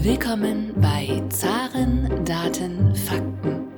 [0.00, 3.68] Willkommen bei Zaren, Daten, Fakten.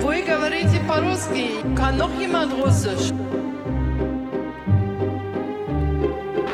[0.00, 1.50] Вы говорите по-русски?
[1.74, 3.12] Kann noch jemand Russisch?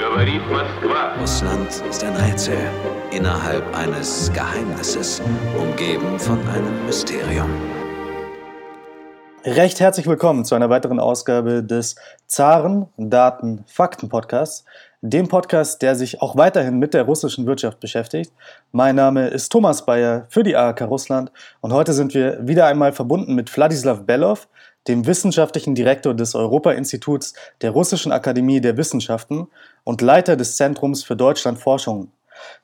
[0.00, 1.20] Говорит Москва.
[1.20, 2.56] Russland ist ein Rätsel
[3.10, 5.20] innerhalb eines Geheimnisses,
[5.58, 7.50] umgeben von einem Mysterium.
[9.44, 11.96] Recht herzlich willkommen zu einer weiteren Ausgabe des
[12.26, 14.64] Zaren Daten Fakten Podcasts,
[15.01, 18.33] dem Podcast, der sich auch weiterhin mit der russischen Wirtschaft beschäftigt.
[18.73, 21.31] Mein Name ist Thomas Bayer für die ARK Russland
[21.61, 24.49] und heute sind wir wieder einmal verbunden mit Wladislav Belov,
[24.89, 29.47] dem wissenschaftlichen Direktor des Europa-Instituts der Russischen Akademie der Wissenschaften
[29.85, 32.11] und Leiter des Zentrums für Deutschlandforschung.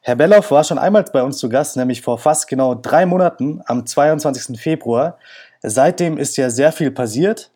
[0.02, 3.62] Herr Bellow war schon einmal bei uns zu Gast, nämlich vor fast genau drei Monaten
[3.66, 4.60] am 22.
[4.60, 5.18] Februar.
[5.62, 7.52] Seitdem ist ja sehr viel passiert.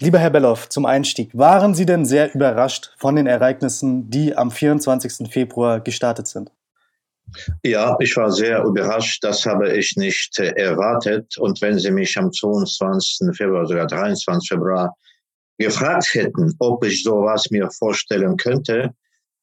[0.00, 4.50] Lieber Herr Bellow, zum Einstieg, waren Sie denn sehr überrascht von den Ereignissen, die am
[4.50, 5.30] 24.
[5.30, 6.50] Februar gestartet sind?
[7.62, 9.22] Ja, ich war sehr überrascht.
[9.22, 11.38] Das habe ich nicht äh, erwartet.
[11.38, 13.36] Und wenn Sie mich am 22.
[13.36, 14.48] Februar, sogar 23.
[14.48, 14.96] Februar
[15.58, 18.92] gefragt hätten, ob ich sowas mir vorstellen könnte,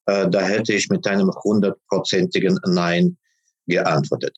[0.06, 3.16] äh, da hätte ich mit einem hundertprozentigen Nein
[3.66, 4.36] geantwortet.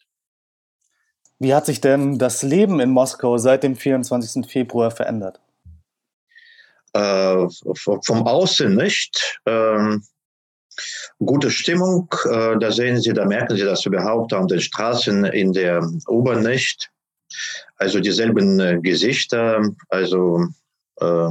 [1.41, 4.47] Wie hat sich denn das Leben in Moskau seit dem 24.
[4.47, 5.41] Februar verändert?
[6.95, 7.49] Äh,
[8.05, 9.41] vom Außen nicht.
[9.47, 10.05] Ähm,
[11.19, 15.53] gute Stimmung, äh, da sehen Sie, da merken Sie das überhaupt an den Straßen in
[15.53, 16.91] der U-Bahn nicht.
[17.77, 20.47] Also dieselben äh, Gesichter, also
[21.01, 21.31] äh,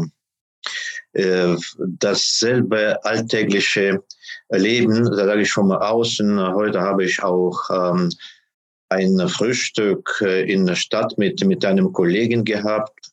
[1.14, 4.04] äh, dasselbe alltägliche
[4.50, 6.54] Leben, da sage ich von außen.
[6.54, 8.10] Heute habe ich auch ähm,
[8.90, 13.13] ein Frühstück äh, in der Stadt mit, mit einem Kollegen gehabt,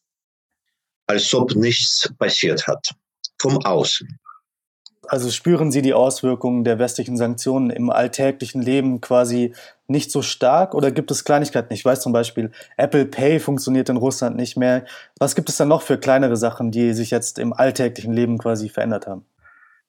[1.11, 2.91] als ob nichts passiert hat.
[3.41, 4.09] Vom Außen.
[5.09, 9.55] Also spüren Sie die Auswirkungen der westlichen Sanktionen im alltäglichen Leben quasi
[9.89, 11.73] nicht so stark oder gibt es Kleinigkeiten?
[11.73, 14.85] Ich weiß zum Beispiel, Apple Pay funktioniert in Russland nicht mehr.
[15.19, 18.69] Was gibt es dann noch für kleinere Sachen, die sich jetzt im alltäglichen Leben quasi
[18.69, 19.25] verändert haben?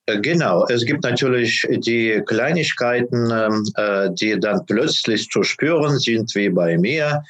[0.06, 6.34] Äh, genau, es gibt natürlich die Kleinigkeiten, ähm, äh, die dann plötzlich zu spüren sind,
[6.34, 7.22] wie bei mir.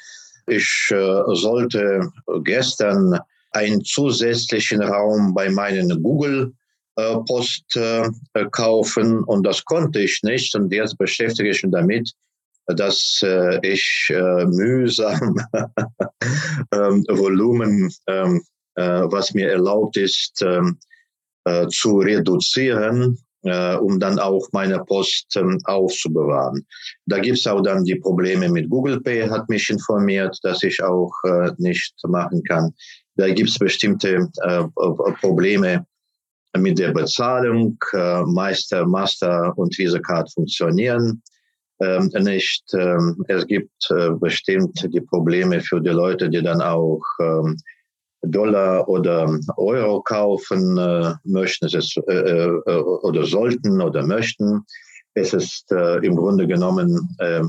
[0.47, 2.11] Ich äh, sollte
[2.43, 3.19] gestern
[3.53, 6.53] einen zusätzlichen Raum bei meinen Google
[6.95, 7.79] Post
[8.51, 12.11] kaufen und das konnte ich nicht und jetzt beschäftige ich mich damit,
[12.67, 13.23] dass
[13.63, 15.35] ich mühsam
[16.71, 18.43] ähm, Volumen, ähm,
[18.75, 20.45] was mir erlaubt ist,
[21.45, 26.65] äh, zu reduzieren, äh, um dann auch meine Post ähm, aufzubewahren.
[27.05, 31.11] Da gibt's auch dann die Probleme mit Google Pay, hat mich informiert, dass ich auch
[31.25, 32.73] äh, nicht machen kann.
[33.15, 34.63] Da gibt's bestimmte äh,
[35.21, 35.85] Probleme
[36.57, 37.77] mit der Bezahlung.
[37.93, 41.21] Äh, Meister, Master und Visa Card funktionieren
[41.79, 42.63] ähm, nicht.
[42.73, 47.57] Ähm, es gibt äh, bestimmt die Probleme für die Leute, die dann auch ähm,
[48.21, 54.65] Dollar oder Euro kaufen äh, möchten, es äh, äh, oder sollten oder möchten.
[55.13, 57.43] Es ist äh, im Grunde genommen äh,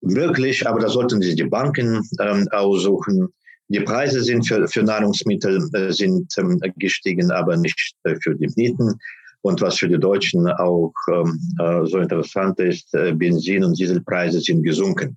[0.00, 3.28] möglich, aber da sollten sich die Banken äh, aussuchen.
[3.68, 8.50] Die Preise sind für, für Nahrungsmittel äh, sind ähm, gestiegen, aber nicht äh, für die
[8.56, 8.98] Mieten.
[9.42, 14.62] Und was für die Deutschen auch ähm, äh, so interessant ist, Benzin- und Dieselpreise sind
[14.64, 15.16] gesunken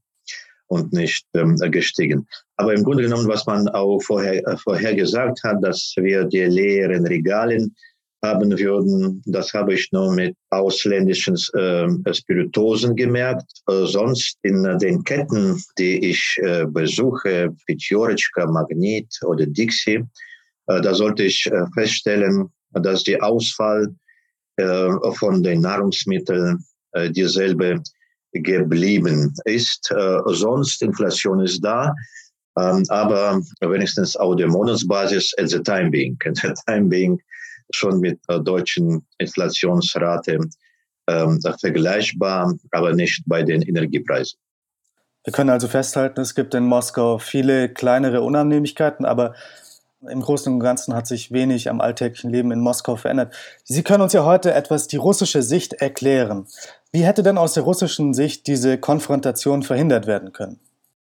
[0.68, 2.28] und nicht ähm, gestiegen.
[2.58, 7.06] Aber im Grunde genommen, was man auch vorher, vorher gesagt hat, dass wir die leeren
[7.08, 7.76] Regalen
[8.24, 9.22] haben würden.
[9.26, 13.52] Das habe ich nur mit ausländischen äh, Spirituosen gemerkt.
[13.68, 20.04] Äh, sonst in äh, den Ketten, die ich äh, besuche, Pitjoreczka, Magnet oder Dixie,
[20.68, 23.94] äh, da sollte ich äh, feststellen, dass die Auswahl
[24.58, 26.64] äh, von den Nahrungsmitteln
[27.12, 27.82] dieselbe
[28.34, 29.94] geblieben ist.
[30.26, 31.94] sonst Inflation ist da.
[32.59, 37.18] Ähm, aber wenigstens auf der Monatsbasis, at the time being, at the time being,
[37.76, 40.40] schon mit der deutschen Inflationsrate
[41.08, 44.40] ähm, vergleichbar, aber nicht bei den Energiepreisen.
[45.23, 49.35] Wir können also festhalten, es gibt in Moskau viele kleinere Unannehmlichkeiten, aber
[50.09, 53.35] im Großen und Ganzen hat sich wenig am alltäglichen Leben in Moskau verändert.
[53.64, 56.47] Sie können uns ja heute etwas die russische Sicht erklären.
[56.91, 60.59] Wie hätte denn aus der russischen Sicht diese Konfrontation verhindert werden können?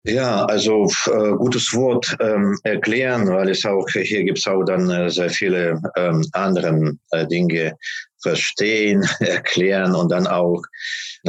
[0.04, 4.88] Ja, also äh, gutes Wort ähm, erklären, weil es auch hier gibt es auch dann
[4.88, 7.76] äh, sehr viele ähm, andere äh, Dinge
[8.22, 10.62] verstehen, erklären und dann auch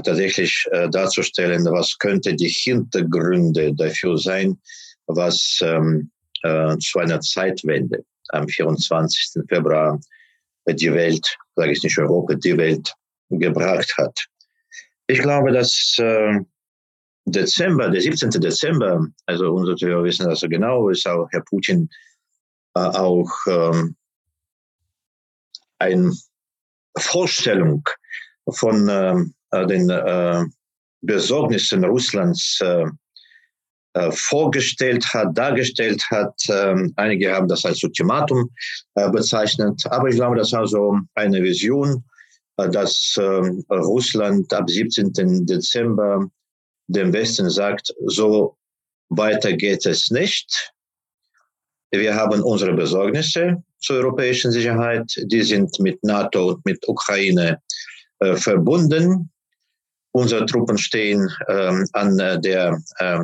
[0.05, 4.57] tatsächlich äh, darzustellen, was könnte die Hintergründe dafür sein,
[5.05, 6.09] was ähm,
[6.43, 9.43] äh, zu einer Zeitwende am 24.
[9.49, 9.99] Februar
[10.65, 12.93] die Welt, sage ich nicht Europa, die Welt
[13.29, 14.17] gebracht hat.
[15.07, 16.39] Ich glaube, dass äh,
[17.25, 18.29] Dezember, der 17.
[18.31, 21.89] Dezember, also unsere Zuhörer wissen das so genau, ist auch Herr Putin
[22.75, 23.95] äh, auch ähm,
[25.79, 26.11] eine
[26.97, 27.83] Vorstellung
[28.49, 30.45] von ähm, äh, den äh,
[31.01, 32.85] Besorgnissen Russlands äh,
[33.93, 36.33] äh, vorgestellt hat, dargestellt hat.
[36.49, 38.49] Ähm, einige haben das als Ultimatum
[38.95, 42.03] äh, bezeichnet, aber ich glaube, das war so eine Vision,
[42.55, 45.45] dass ähm, Russland ab 17.
[45.45, 46.29] Dezember
[46.91, 48.57] dem Westen sagt, so
[49.09, 50.73] weiter geht es nicht.
[51.91, 57.61] Wir haben unsere Besorgnisse zur europäischen Sicherheit, die sind mit NATO und mit Ukraine
[58.19, 59.29] äh, verbunden.
[60.13, 63.19] Unsere Truppen stehen ähm, an der äh,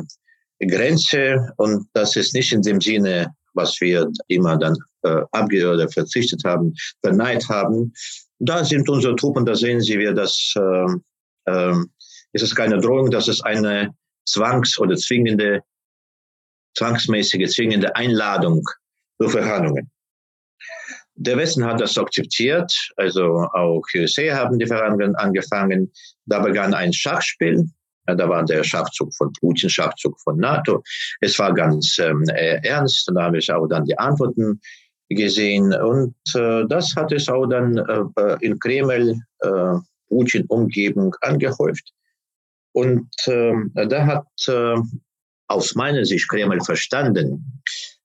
[0.66, 5.88] Grenze und das ist nicht in dem Sinne, was wir immer dann äh, abge oder
[5.88, 7.92] verzichtet haben, verneint haben.
[8.38, 11.74] Da sind unsere Truppen, da sehen Sie, wir das, äh,
[12.40, 13.94] äh, ist es keine Drohung, das ist eine
[14.26, 15.62] zwangs- oder zwingende,
[16.76, 18.62] zwangsmäßige, zwingende Einladung
[19.20, 19.90] für Verhandlungen.
[21.14, 25.92] Der Westen hat das akzeptiert, also auch USA haben die Verhandlungen angefangen.
[26.26, 27.68] Da begann ein Schachspiel
[28.16, 30.82] da war der Schachzug von Putin, Schachzug von NATO.
[31.20, 33.10] Es war ganz ähm, äh, ernst.
[33.14, 34.60] Da habe ich auch dann die Antworten
[35.10, 35.74] gesehen.
[35.74, 39.74] Und äh, das hat es auch dann äh, in Kreml, äh,
[40.08, 41.92] Putin-Umgebung angehäuft.
[42.78, 44.76] Und äh, da hat äh,
[45.48, 47.60] aus meiner Sicht Kreml verstanden,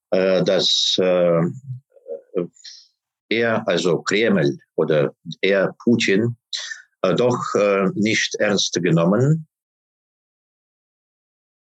[0.09, 1.41] äh, dass äh,
[3.29, 6.35] er, also Kreml oder er Putin,
[7.03, 9.47] äh, doch äh, nicht ernst genommen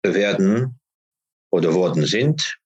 [0.03, 0.79] werden
[1.51, 2.57] oder worden sind.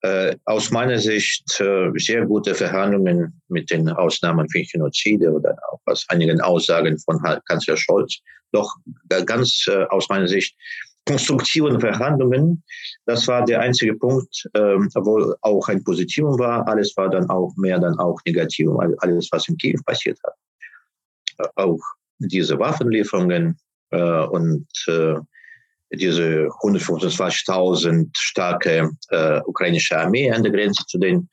[0.00, 5.80] Äh, aus meiner Sicht äh, sehr gute Verhandlungen mit den Ausnahmen für Genozide oder auch
[5.84, 8.20] aus einigen Aussagen von Kanzler Scholz.
[8.52, 8.76] Doch
[9.26, 10.54] ganz äh, aus meiner Sicht
[11.06, 12.62] konstruktiven Verhandlungen.
[13.06, 16.66] Das war der einzige Punkt, ähm, wo auch ein Positivum war.
[16.68, 18.78] Alles war dann auch mehr dann auch Negativum.
[18.98, 21.50] Alles, was in Kiew passiert hat.
[21.56, 21.80] Auch
[22.18, 23.58] diese Waffenlieferungen
[23.90, 25.14] äh, und äh,
[25.94, 31.28] diese 125.000 starke äh, ukrainische Armee an der Grenze zu den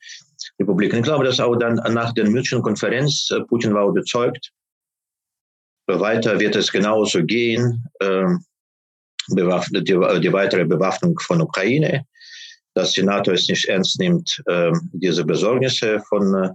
[0.58, 0.98] Republiken.
[0.98, 4.52] Ich glaube, dass auch dann nach der München-Konferenz äh, Putin war überzeugt,
[5.98, 8.26] weiter wird es genauso gehen, äh,
[9.28, 9.44] die,
[9.82, 12.04] die, weitere Bewaffnung von Ukraine,
[12.74, 16.50] dass die NATO es nicht ernst nimmt, äh, diese Besorgnisse von äh,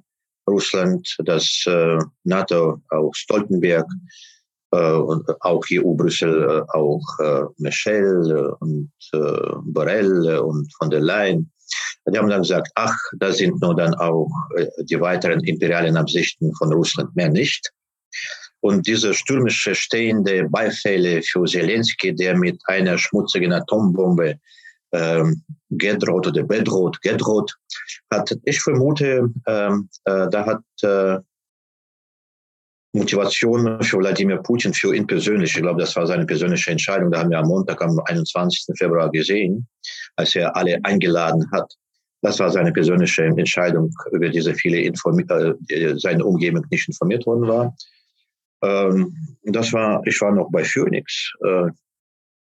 [0.48, 3.88] Russland, dass äh, NATO, auch Stoltenberg,
[4.76, 8.92] äh, und auch hier Brüssel, äh, auch äh, Michel und
[9.66, 11.52] Borrell und von der Leyen.
[12.08, 14.30] Die haben dann gesagt, ach, das sind nur dann auch
[14.84, 17.72] die weiteren imperialen Absichten von Russland, mehr nicht.
[18.66, 24.40] Und diese stürmische stehende Beifälle für Zelensky, der mit einer schmutzigen Atombombe
[24.92, 27.56] ähm, gedroht oder bedroht, gedroht
[28.12, 31.20] hat, ich vermute, ähm, äh, da hat äh,
[32.94, 35.56] Motivation für Wladimir Putin, für ihn persönlich.
[35.56, 37.12] Ich glaube, das war seine persönliche Entscheidung.
[37.12, 38.76] Da haben wir am Montag, am 21.
[38.80, 39.68] Februar gesehen,
[40.16, 41.72] als er alle eingeladen hat.
[42.24, 47.48] Das war seine persönliche Entscheidung, über diese viele Informi äh, seine Umgebung nicht informiert worden
[47.48, 47.76] war.
[48.66, 51.70] Ähm, das war, ich war noch bei Phoenix, äh,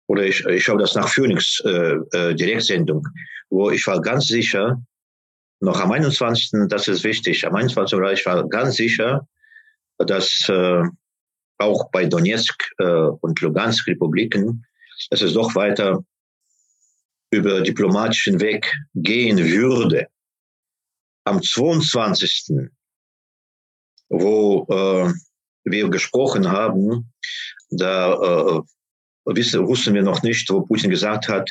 [0.09, 3.07] oder ich, ich schaue das nach Phoenix äh, äh, Direktsendung,
[3.51, 4.81] wo ich war ganz sicher,
[5.61, 6.69] noch am 21.
[6.69, 7.47] Das ist wichtig.
[7.47, 7.99] Am 21.
[7.99, 9.27] war ich war ganz sicher,
[9.99, 10.83] dass äh,
[11.59, 12.85] auch bei Donetsk äh,
[13.21, 14.65] und Lugansk Republiken,
[15.11, 16.05] dass es doch weiter
[17.31, 20.07] über diplomatischen Weg gehen würde.
[21.25, 22.69] Am 22.
[24.09, 25.13] wo äh,
[25.67, 27.13] wir gesprochen haben,
[27.71, 28.61] da äh,
[29.27, 31.51] wissen, wussten wir noch nicht, wo Putin gesagt hat,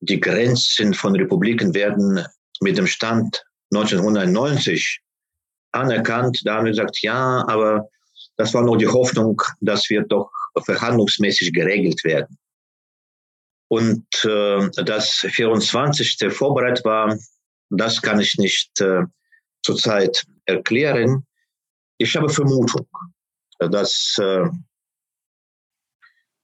[0.00, 2.24] die Grenzen von Republiken werden
[2.60, 5.00] mit dem Stand 1990
[5.72, 6.40] anerkannt.
[6.44, 7.88] Da haben wir gesagt, ja, aber
[8.36, 10.30] das war nur die Hoffnung, dass wir doch
[10.64, 12.38] verhandlungsmäßig geregelt werden.
[13.68, 16.32] Und äh, das 24.
[16.32, 17.16] vorbereitet war,
[17.70, 19.02] das kann ich nicht äh,
[19.62, 21.26] zurzeit erklären.
[21.98, 22.86] Ich habe Vermutung,
[23.68, 24.48] dass äh,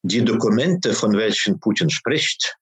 [0.02, 2.56] die Dokumente, von welchen Putin spricht,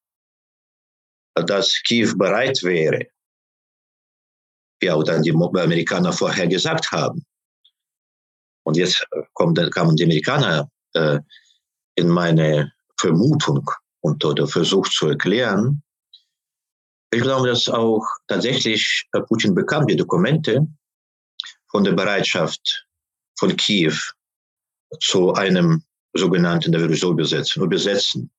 [1.34, 3.06] dass Kiew bereit wäre,
[4.82, 7.24] ja dann die Amerikaner vorher gesagt haben.
[8.64, 11.18] Und jetzt äh, kommt, kamen die Amerikaner äh,
[11.94, 13.68] in meine Vermutung
[14.00, 15.82] und oder versucht zu erklären.
[17.10, 20.66] Ich glaube, dass auch tatsächlich äh, Putin bekam die Dokumente
[21.70, 22.86] von der Bereitschaft
[23.38, 23.94] von Kiew
[25.00, 25.82] zu einem
[26.14, 28.30] sogenannten, der würde so übersetzen, übersetzen,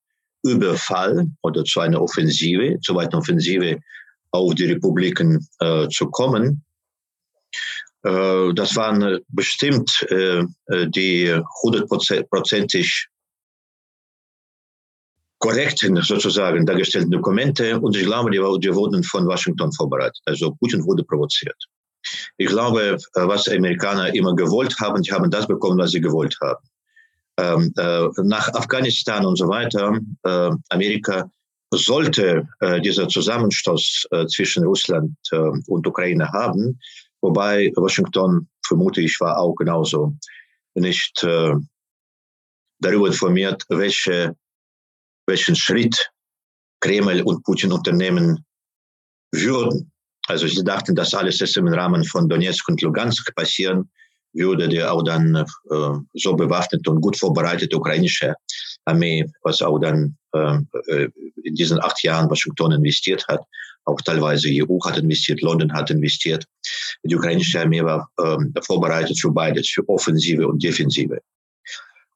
[0.43, 3.79] Überfall oder zu einer Offensive, zu weiteren Offensive
[4.31, 6.63] auf die Republiken äh, zu kommen.
[8.03, 10.43] Äh, das waren bestimmt äh,
[10.87, 13.07] die hundertprozentig
[15.39, 20.21] korrekten sozusagen dargestellten Dokumente und ich glaube, die, die wurden von Washington vorbereitet.
[20.25, 21.57] Also Putin wurde provoziert.
[22.37, 26.65] Ich glaube, was Amerikaner immer gewollt haben, die haben das bekommen, was sie gewollt haben.
[27.37, 31.29] Ähm, äh, nach Afghanistan und so weiter, äh, Amerika
[31.71, 36.79] sollte äh, dieser Zusammenstoß äh, zwischen Russland äh, und Ukraine haben,
[37.21, 40.15] wobei Washington, vermute ich, war auch genauso
[40.75, 41.53] nicht äh,
[42.79, 44.35] darüber informiert, welche,
[45.27, 46.11] welchen Schritt
[46.81, 48.45] Kreml und Putin unternehmen
[49.31, 49.91] würden.
[50.29, 53.89] Also sie dachten, dass alles ist im Rahmen von Donetsk und Lugansk passieren
[54.33, 58.35] würde, der auch dann äh, so bewaffnet und gut vorbereitete ukrainische
[58.85, 60.59] Armee, was auch dann äh,
[61.43, 63.41] in diesen acht Jahren Washington investiert hat,
[63.85, 66.45] auch teilweise EU hat investiert, London hat investiert.
[67.03, 71.19] Die ukrainische Armee war äh, vorbereitet für beides, für Offensive und Defensive.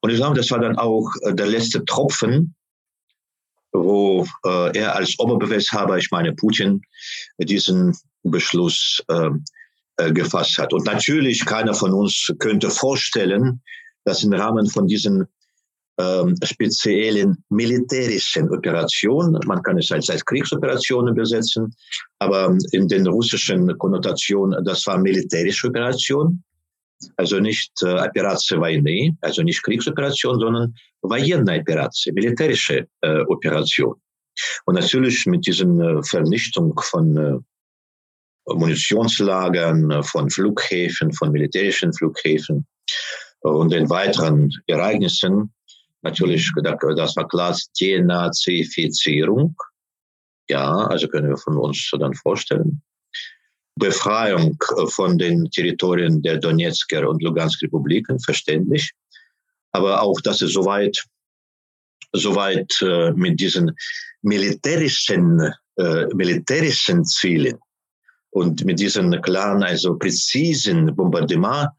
[0.01, 2.53] Und ich glaube, das war dann auch äh, der letzte Tropfen,
[3.73, 6.81] wo äh, er als Oberbefehlshaber, ich meine Putin,
[7.37, 9.29] diesen Beschluss äh,
[9.97, 10.73] äh, gefasst hat.
[10.73, 13.61] Und natürlich keiner von uns könnte vorstellen,
[14.05, 15.27] dass im Rahmen von diesen
[15.99, 21.75] ähm, speziellen militärischen Operationen, man kann es als, als Kriegsoperationen besetzen,
[22.19, 26.43] aber in den russischen Konnotationen, das war militärische Operation,
[27.16, 33.94] also nicht äh, Operation Войны, also nicht Kriegsoperation, sondern военная Operation, militärische äh, Operation.
[34.66, 42.66] Und natürlich mit diesen äh, Vernichtung von äh, Munitionslagern, äh, von Flughäfen, von militärischen Flughäfen
[43.40, 45.52] und den weiteren Ereignissen.
[46.02, 49.54] Natürlich, das war klar, Denazifizierung.
[50.48, 52.80] Ja, also können wir von uns dann vorstellen.
[53.75, 58.91] Befreiung äh, von den Territorien der Donetsker und Lugansk Republiken, verständlich.
[59.71, 61.03] Aber auch, dass es soweit,
[62.13, 63.71] soweit äh, mit diesen
[64.21, 67.57] militärischen, äh, militärischen Zielen
[68.29, 71.69] und mit diesen klaren, also präzisen Bombardement,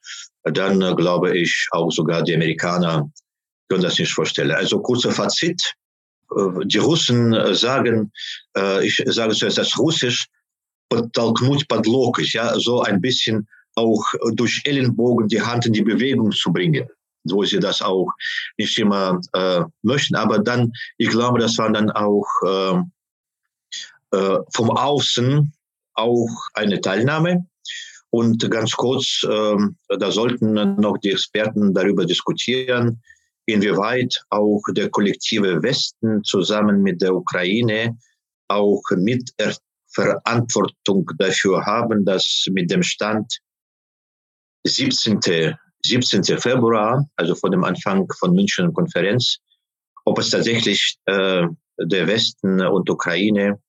[0.42, 3.10] dann äh, glaube ich auch sogar die Amerikaner
[3.68, 4.50] können das nicht vorstellen.
[4.50, 5.62] Also kurzer Fazit.
[6.36, 8.12] Äh, die Russen äh, sagen,
[8.82, 10.28] ich sage zuerst das Russisch,
[11.12, 16.30] Talkmut Padlokisch, ja, so ein bisschen auch э, durch Ellenbogen die Hand in die Bewegung
[16.32, 16.86] zu bringen,
[17.24, 18.08] wo sie das auch
[18.58, 20.14] nicht immer äh, möchten.
[20.16, 22.78] Aber dann, ich glaube, das war dann auch äh,
[24.16, 25.52] äh, vom Außen
[25.94, 27.46] auch eine Teilnahme.
[28.10, 33.02] Und ganz kurz, ähm, da sollten noch die Experten darüber diskutieren,
[33.46, 37.98] inwieweit auch der kollektive Westen zusammen mit der Ukraine
[38.48, 39.32] auch mit
[39.94, 43.38] Verantwortung dafür haben, dass mit dem Stand
[44.66, 45.20] 17.
[45.86, 46.24] 17.
[46.38, 49.38] Februar, also vor dem Anfang von München Konferenz,
[50.04, 51.46] ob es tatsächlich äh,
[51.78, 53.60] der Westen und Ukraine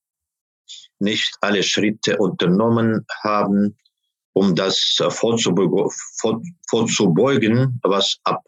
[1.00, 3.78] nicht alle Schritte unternommen haben,
[4.34, 6.20] um das vorzubeugen,
[7.84, 8.42] was ab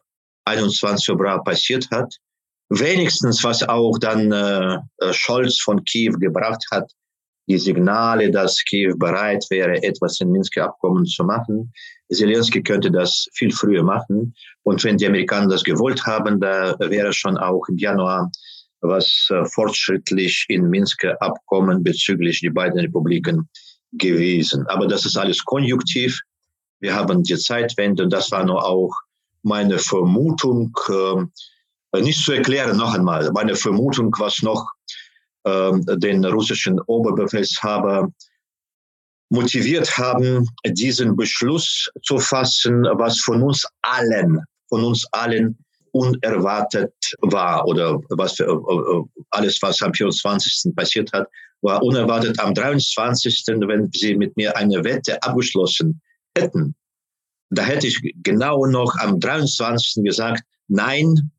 [0.45, 1.05] 21.
[1.05, 2.15] Februar passiert hat.
[2.69, 4.79] Wenigstens, was auch dann äh,
[5.13, 6.91] Scholz von Kiew gebracht hat,
[7.47, 11.71] die Signale, dass Kiew bereit wäre, etwas in Minsker Abkommen zu machen.
[12.11, 14.35] Zelensky könnte das viel früher machen.
[14.63, 18.29] Und wenn die Amerikaner das gewollt haben, da wäre schon auch im Januar
[18.81, 23.49] was äh, fortschrittlich in Minsker Abkommen bezüglich die beiden Republiken
[23.93, 24.67] gewesen.
[24.67, 26.19] Aber das ist alles konjunktiv.
[26.79, 28.93] Wir haben die Zeitwende und das war nur auch
[29.41, 34.69] meine Vermutung, äh, nicht zu erklären noch einmal, meine Vermutung, was noch
[35.45, 38.11] den russischen Oberbefehlshaber
[39.29, 45.57] motiviert haben, diesen Beschluss zu fassen, was von uns allen, von uns allen
[45.91, 48.45] unerwartet war oder was äh,
[49.31, 50.75] alles, was am 24.
[50.75, 51.27] passiert hat,
[51.61, 55.99] war unerwartet am 23., wenn sie mit mir eine Wette abgeschlossen
[56.37, 56.75] hätten.
[57.49, 60.03] Da hätte ich genau noch am 23.
[60.03, 61.31] gesagt, nein,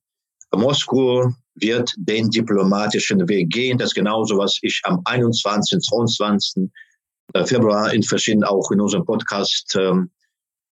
[0.55, 3.79] Moskau wird den diplomatischen Weg gehen.
[3.79, 6.71] Das ist genauso, was ich am 21., 22.
[7.35, 10.11] Äh, Februar in verschiedenen, auch in unserem Podcast ähm,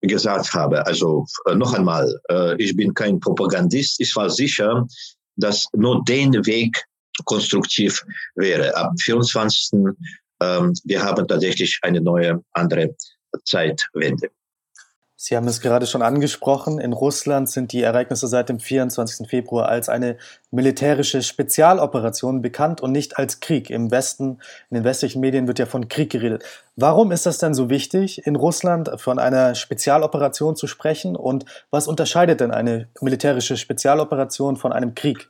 [0.01, 0.85] gesagt habe.
[0.85, 3.99] Also äh, noch einmal, äh, ich bin kein Propagandist.
[3.99, 4.85] Ich war sicher,
[5.37, 6.83] dass nur den Weg
[7.25, 8.03] konstruktiv
[8.35, 8.75] wäre.
[8.75, 9.93] Ab 24.
[10.41, 12.95] Ähm, wir haben tatsächlich eine neue, andere
[13.45, 14.29] Zeitwende.
[15.23, 16.79] Sie haben es gerade schon angesprochen.
[16.79, 19.29] In Russland sind die Ereignisse seit dem 24.
[19.29, 20.17] Februar als eine
[20.49, 23.69] militärische Spezialoperation bekannt und nicht als Krieg.
[23.69, 24.39] Im Westen,
[24.71, 26.43] in den westlichen Medien wird ja von Krieg geredet.
[26.75, 31.15] Warum ist das denn so wichtig, in Russland von einer Spezialoperation zu sprechen?
[31.15, 35.29] Und was unterscheidet denn eine militärische Spezialoperation von einem Krieg?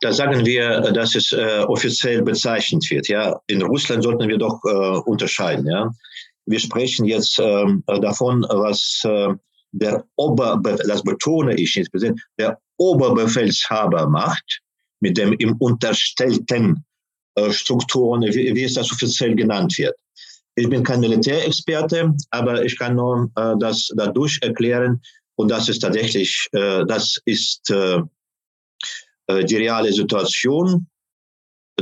[0.00, 3.08] Da sagen wir, dass es äh, offiziell bezeichnet wird.
[3.08, 5.66] Ja, in Russland sollten wir doch äh, unterscheiden.
[5.66, 5.90] Ja,
[6.50, 7.66] wir sprechen jetzt äh,
[8.00, 9.34] davon, was äh,
[9.72, 14.60] der Oberbe das betone ich insbesondere, der Oberbefehlshaber macht
[15.00, 16.84] mit dem im unterstellten
[17.36, 19.94] äh, Strukturen, wie, wie es das offiziell genannt wird.
[20.56, 25.00] Ich bin kein Militärexperte, aber ich kann nur äh, das dadurch erklären
[25.36, 28.00] und das ist tatsächlich, äh, das ist äh,
[29.28, 30.86] äh die reale Situation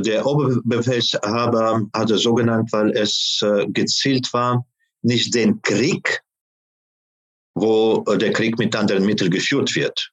[0.00, 4.66] der Oberbefehlshaber hat es so genannt, weil es äh, gezielt war,
[5.02, 6.20] nicht den Krieg,
[7.54, 10.10] wo äh, der Krieg mit anderen Mitteln geführt wird.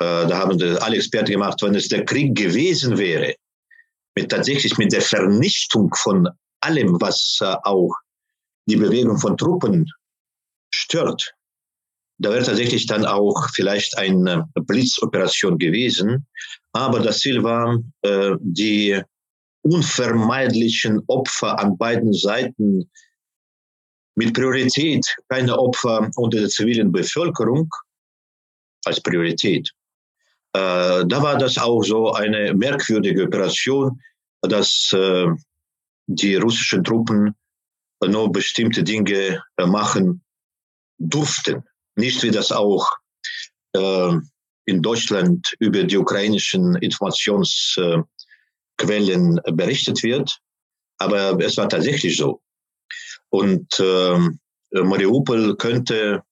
[0.00, 3.34] Äh, da haben alle Experten gemacht, wenn es der Krieg gewesen wäre,
[4.14, 6.28] mit tatsächlich mit der Vernichtung von
[6.60, 7.92] allem, was auch
[8.66, 9.90] die Bewegung von Truppen
[10.70, 11.34] stört,
[12.18, 16.26] da wäre tatsächlich dann auch vielleicht eine Blitzoperation gewesen.
[16.72, 19.00] Aber das Ziel war, äh, die
[19.62, 22.90] unvermeidlichen Opfer an beiden Seiten
[24.16, 27.68] mit Priorität, keine Opfer unter der zivilen Bevölkerung
[28.84, 29.70] als Priorität.
[30.54, 34.00] Äh, da war das auch so eine merkwürdige Operation,
[34.40, 35.26] dass äh,
[36.06, 37.34] die russischen Truppen
[38.04, 40.22] nur bestimmte Dinge machen
[40.98, 41.64] durften
[41.98, 42.88] nicht wie das auch
[43.74, 44.12] äh,
[44.66, 48.06] in Deutschland über die ukrainischen Informationsquellen
[49.52, 50.38] berichtet wird.
[50.98, 52.40] Aber es war tatsächlich so.
[53.30, 54.18] Und äh,
[54.72, 56.22] Mariupol könnte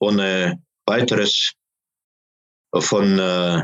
[0.00, 1.52] ohne weiteres
[2.74, 3.62] von äh,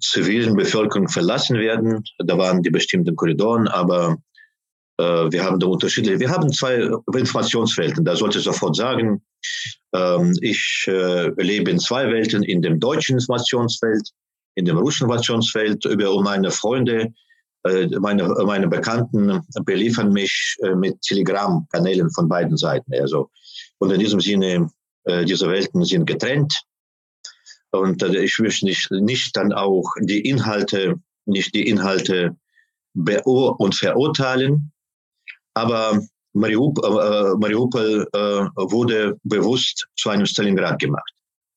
[0.00, 2.02] zivilen Bevölkerung verlassen werden.
[2.18, 4.16] Da waren die bestimmten Korridoren, aber
[4.98, 9.22] äh, wir haben da unterschiedliche, wir haben zwei Informationswelten, da sollte ich sofort sagen,
[9.94, 14.08] ähm, ich äh, lebe in zwei Welten, in dem deutschen Informationsfeld,
[14.54, 17.12] in dem russischen Informationsfeld, über meine Freunde,
[17.64, 22.92] äh, meine, meine Bekannten beliefern mich mit Telegram-Kanälen von beiden Seiten.
[22.94, 23.30] Also,
[23.78, 24.70] und in diesem Sinne,
[25.24, 26.54] diese Welten sind getrennt.
[27.70, 32.36] Und ich möchte nicht, nicht dann auch die Inhalte, nicht die Inhalte
[32.92, 34.72] beur und verurteilen,
[35.54, 36.00] aber
[36.32, 41.12] Mariupol, äh, Mariupol äh, wurde bewusst zu einem Stalingrad gemacht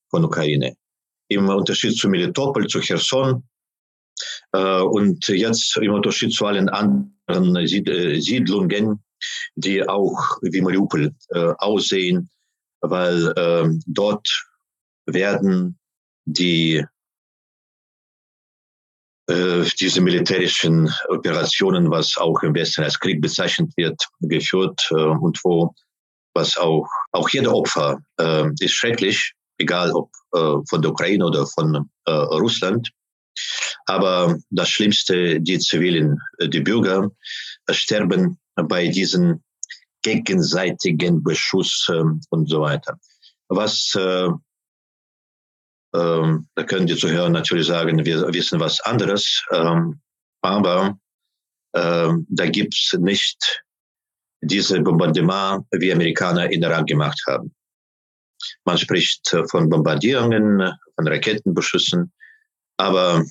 [0.09, 0.75] von Ukraine.
[1.27, 3.43] Im Unterschied zu Melitopol, zu Cherson
[4.51, 9.03] äh, und jetzt im Unterschied zu allen anderen Sied äh, Siedlungen,
[9.55, 12.29] die auch wie Mariupol äh, aussehen,
[12.81, 14.27] weil äh, dort
[15.05, 15.79] werden
[16.25, 16.85] die äh,
[19.29, 25.73] diese militärischen Operationen, was auch im Westen als Krieg bezeichnet wird, geführt äh, und wo
[26.33, 31.45] was auch auch jeder Opfer äh, ist schrecklich, egal ob äh, von der Ukraine oder
[31.45, 32.89] von äh, Russland.
[33.85, 37.09] Aber das Schlimmste, die Zivilen, äh, die Bürger
[37.69, 39.43] sterben bei diesen
[40.01, 41.87] gegenseitigen Beschuss
[42.29, 42.99] und so weiter.
[43.47, 43.97] Was
[45.93, 49.43] ähm, da können die Zuhörer natürlich sagen, wir wissen was anderes.
[49.51, 50.01] Ähm,
[50.41, 50.97] aber
[51.75, 53.63] ähm, da gibt's nicht
[54.41, 57.53] diese Bombardement, wie Amerikaner in Irak gemacht haben.
[58.65, 62.11] Man spricht von Bombardierungen, von Raketenbeschüssen,
[62.77, 63.23] aber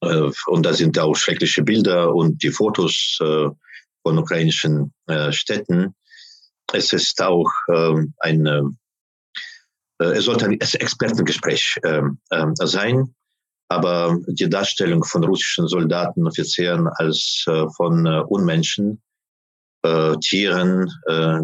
[0.00, 3.48] äh, und da sind auch schreckliche Bilder und die Fotos äh,
[4.02, 5.94] von ukrainischen äh, Städten.
[6.72, 8.62] Es ist auch äh, eine äh,
[10.00, 13.14] es sollte ein Expertengespräch ähm, ähm, sein,
[13.68, 19.00] aber die Darstellung von russischen Soldaten, Offizieren als äh, von äh, Unmenschen,
[20.20, 20.92] Tieren,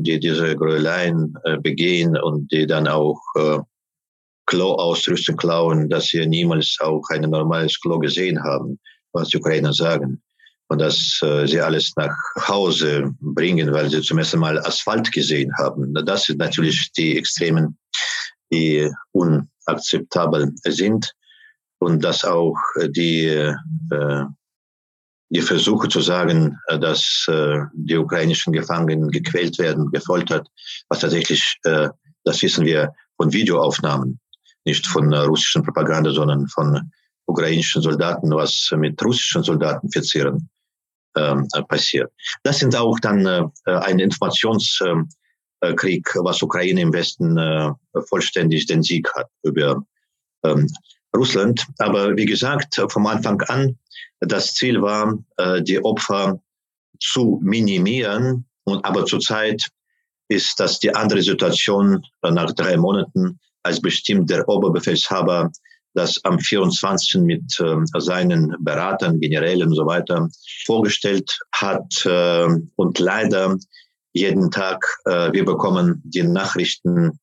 [0.00, 3.18] die diese Gräueleien begehen und die dann auch
[4.44, 8.78] Klo-Ausrüstung klauen, dass sie niemals auch ein normales Klo gesehen haben,
[9.14, 10.22] was die Ukrainer sagen.
[10.68, 12.14] Und dass sie alles nach
[12.46, 15.94] Hause bringen, weil sie zum ersten Mal Asphalt gesehen haben.
[16.04, 17.78] Das sind natürlich die extremen
[18.52, 21.12] die unakzeptabel sind
[21.78, 22.56] und dass auch
[22.88, 24.24] die, äh,
[25.28, 30.48] die Versuche zu sagen, äh, dass äh, die ukrainischen Gefangenen gequält werden, gefoltert,
[30.88, 31.88] was tatsächlich, äh,
[32.24, 34.20] das wissen wir von Videoaufnahmen,
[34.64, 36.90] nicht von äh, russischen Propaganda, sondern von
[37.26, 40.48] ukrainischen Soldaten, was mit russischen Soldaten verzehren
[41.16, 42.12] ähm, passiert.
[42.44, 45.04] Das sind auch dann äh, eine Informations- äh, äh,
[45.76, 47.70] Krieg, was Ukraine im Westen äh,
[48.08, 49.82] vollständig den Sieg hat über
[50.44, 50.68] ähm,
[51.16, 51.66] Russland.
[51.78, 53.78] Aber wie gesagt, vom Anfang an,
[54.20, 56.40] das Ziel war, äh, die Opfer
[57.00, 58.46] zu minimieren.
[58.64, 59.68] Und aber zurzeit
[60.28, 65.50] ist das die andere Situation nach drei Monaten, als bestimmt der Oberbefehlshaber
[65.96, 67.22] das am 24.
[67.22, 70.28] mit äh, seinen Beratern, Generälen und so weiter
[70.66, 72.04] vorgestellt hat.
[72.04, 73.56] Äh, und leider
[74.16, 77.18] jeden Tag, äh, wir bekommen die Nachrichten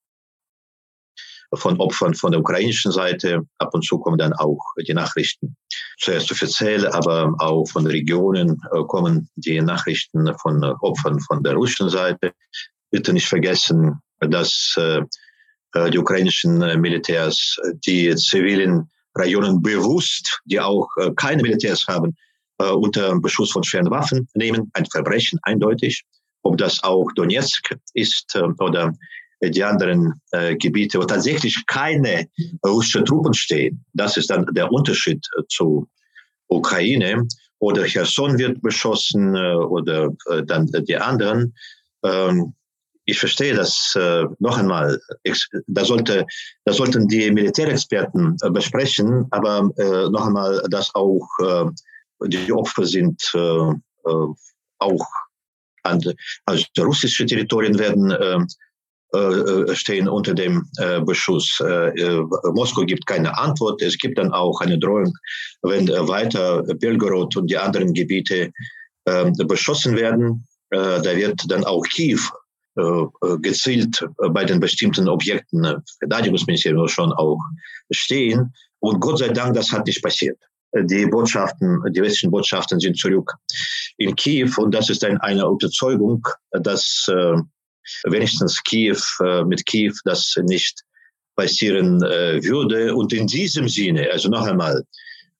[1.52, 3.42] von Opfern von der ukrainischen Seite.
[3.58, 5.56] Ab und zu kommen dann auch die Nachrichten,
[5.98, 11.90] zuerst offiziell, aber auch von Regionen äh, kommen die Nachrichten von Opfern von der russischen
[11.90, 12.32] Seite.
[12.90, 15.02] Bitte nicht vergessen, dass äh,
[15.74, 22.16] äh, die ukrainischen äh, Militärs die zivilen Regionen bewusst, die auch äh, keine Militärs haben,
[22.56, 24.70] unter Beschuss von schweren Waffen nehmen.
[24.74, 26.04] Ein Verbrechen eindeutig.
[26.44, 28.92] Ob das auch Donetsk ist oder
[29.42, 32.26] die anderen äh, Gebiete, wo tatsächlich keine
[32.64, 33.84] russischen Truppen stehen.
[33.92, 35.86] Das ist dann der Unterschied zu
[36.48, 37.26] Ukraine.
[37.58, 41.54] Oder Cherson wird beschossen äh, oder äh, dann die anderen.
[42.02, 42.54] Ähm,
[43.06, 44.98] ich verstehe das äh, noch einmal.
[45.66, 46.26] Da, sollte,
[46.64, 51.64] da sollten die Militärexperten äh, besprechen, aber äh, noch einmal, dass auch äh,
[52.28, 54.26] die Opfer sind äh, äh,
[54.78, 55.06] auch
[55.84, 56.12] also
[56.78, 58.38] russische Territorien werden äh,
[59.14, 61.60] äh, stehen unter dem äh, Beschuss.
[61.60, 63.80] Äh, äh, Moskau gibt keine Antwort.
[63.80, 65.12] Es gibt dann auch eine Drohung,
[65.62, 68.50] wenn äh, weiter Belgorod und die anderen Gebiete
[69.04, 70.44] äh, beschossen werden.
[70.70, 72.18] Äh, da wird dann auch Kiew
[72.76, 75.64] äh, äh, gezielt bei den bestimmten Objekten
[76.00, 77.40] Verteidigungsministerium schon auch
[77.92, 78.52] stehen.
[78.80, 80.38] Und Gott sei Dank, das hat nicht passiert.
[80.76, 83.32] Die Botschaften, die westlichen Botschaften sind zurück
[83.98, 87.36] in Kiew und das ist ein, eine Überzeugung, dass äh,
[88.04, 90.82] wenigstens Kiew äh, mit Kiew das nicht
[91.36, 92.94] passieren äh, würde.
[92.94, 94.82] Und in diesem Sinne, also noch einmal,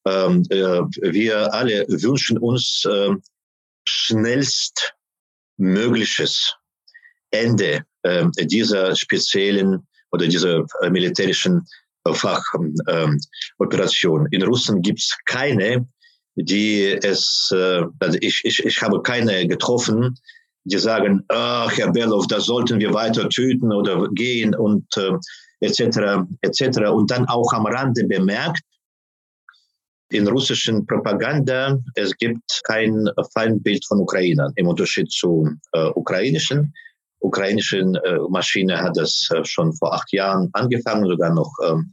[0.07, 2.87] ähm, wir alle wünschen uns
[3.87, 4.95] schnellst
[5.57, 6.55] Mögliches
[7.31, 11.61] Ende äh, dieser speziellen oder dieser äh, militärischen äh,
[12.13, 14.21] Fachoperation.
[14.21, 15.89] Ähm, In Russland gibt es keine,
[16.37, 20.17] die es, äh, also ich, ich, ich habe keine getroffen,
[20.65, 25.13] die sagen, ach, Herr Bellow, da sollten wir weiter töten oder gehen und äh,
[25.61, 26.25] etc.
[26.41, 26.79] etc.
[26.91, 28.63] Und dann auch am Rande bemerkt,
[30.11, 36.73] in russischen Propaganda, es gibt kein Feindbild von Ukrainern im Unterschied zu äh, ukrainischen
[37.25, 41.93] ukrainischen äh, Maschine hat das äh, schon vor acht Jahren angefangen, sogar noch ähm,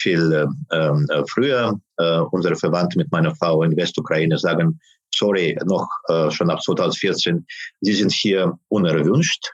[0.00, 1.78] viel äh, ähm, äh, früher.
[1.96, 4.78] Äh, unsere Verwandte mit meiner Frau in Westukraine sagen,
[5.14, 7.46] sorry, noch äh, schon ab 2014,
[7.80, 9.50] sie sind hier unerwünscht.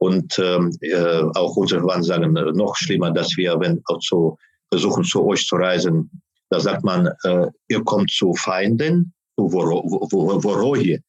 [0.00, 4.36] Und ähm, äh, auch unsere Verwandten sagen äh, noch schlimmer, dass wir, wenn auch zu
[4.70, 6.10] versuchen, zu euch zu reisen,
[6.50, 11.00] da sagt man, äh, ihr kommt zu Feinden, zu Woroje.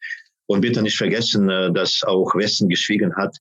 [0.48, 3.38] Und bitte nicht vergessen, äh, dass auch Westen geschwiegen hat,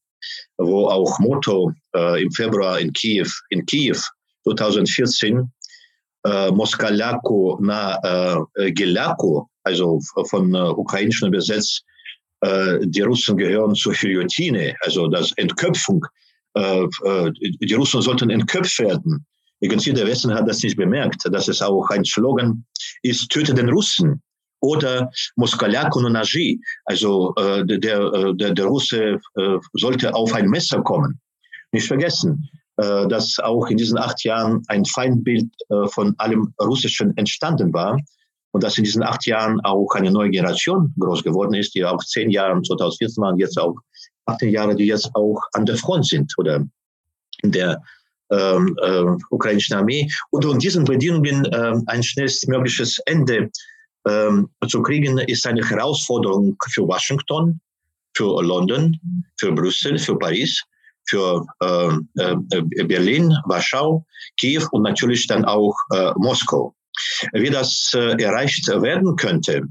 [0.56, 3.96] wo auch Motto äh, im Februar in Kiew, in Kiew
[4.44, 5.50] 2014,
[6.24, 11.84] äh, Moskalaku na äh, Gelaku, also von äh, ukrainischen übersetzt,
[12.40, 16.04] äh, die Russen gehören zur Guillotine, also das Entköpfung.
[16.54, 19.26] Äh, äh, die Russen sollten entköpft werden.
[19.60, 22.64] Irgendwie der Westen hat das nicht bemerkt, dass es auch ein Slogan
[23.02, 24.22] ist, töte den Russen
[24.60, 26.60] oder Naji.
[26.84, 31.20] Also äh, der, äh, der, der Russe äh, sollte auf ein Messer kommen.
[31.72, 37.16] Nicht vergessen, äh, dass auch in diesen acht Jahren ein Feindbild äh, von allem Russischen
[37.16, 37.98] entstanden war
[38.52, 42.02] und dass in diesen acht Jahren auch eine neue Generation groß geworden ist, die auch
[42.04, 43.76] zehn Jahre 2014 waren, jetzt auch
[44.26, 46.64] 18 Jahre, die jetzt auch an der Front sind oder
[47.42, 47.82] in der
[48.30, 53.50] ähm, äh, ukrainischen Armee und unter diesen Bedingungen äh, ein schnellstmögliches Ende
[54.08, 57.60] ähm, zu kriegen, ist eine Herausforderung für Washington,
[58.16, 58.98] für London,
[59.36, 60.62] für Brüssel, für Paris,
[61.08, 64.04] für äh, äh, Berlin, Warschau,
[64.38, 66.74] Kiew und natürlich dann auch äh, Moskau.
[67.32, 69.62] Wie das äh, erreicht werden könnte,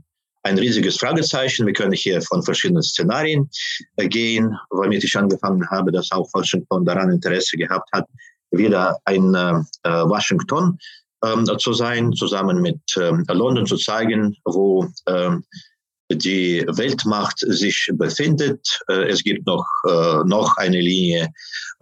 [0.43, 1.65] ein riesiges Fragezeichen.
[1.65, 3.49] Wir können hier von verschiedenen Szenarien
[3.97, 8.07] äh, gehen, womit ich angefangen habe, dass auch Washington daran Interesse gehabt hat,
[8.51, 10.77] wieder ein äh, Washington
[11.57, 15.43] zu sein, zusammen mit ähm, London zu zeigen, wo ähm,
[16.11, 18.79] die Weltmacht sich befindet.
[18.89, 21.29] Äh, es gibt noch, äh, noch eine Linie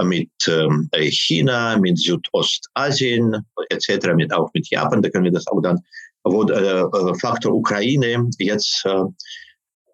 [0.04, 3.36] mit ähm, China, mit Südostasien
[3.69, 5.80] etc., mit, auch mit Japan, da können wir das auch dann,
[6.24, 9.04] wo der äh, Faktor Ukraine jetzt äh,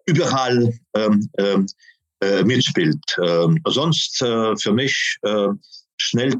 [0.05, 1.65] überall ähm, ähm,
[2.21, 3.03] äh, mitspielt.
[3.21, 5.17] Ähm, sonst für mich
[5.97, 6.33] schnell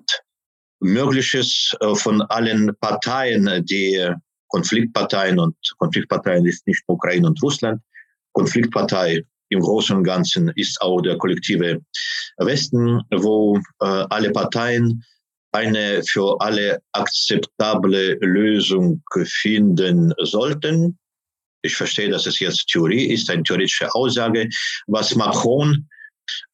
[0.82, 4.14] Mögliches von allen Parteien, die
[4.52, 7.82] Konfliktparteien und Konfliktparteien ist nicht Ukraine und Russland.
[8.34, 11.82] Konfliktpartei im Großen und Ganzen ist auch der kollektive
[12.38, 15.04] Westen, wo äh, alle Parteien
[15.52, 20.98] eine für alle akzeptable Lösung finden sollten.
[21.62, 24.48] Ich verstehe, dass es jetzt Theorie ist, eine theoretische Aussage,
[24.88, 25.88] was Macron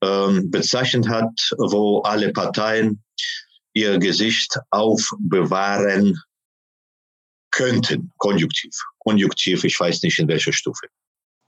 [0.03, 3.03] ähm, bezeichnet hat, wo alle Parteien
[3.77, 6.19] ihr Gesicht aufbewahren
[7.51, 8.11] könnten.
[8.17, 8.73] Konjunktiv.
[8.99, 10.87] Konjunktiv, ich weiß nicht in welcher Stufe.